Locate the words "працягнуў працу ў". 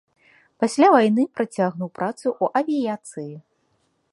1.39-2.63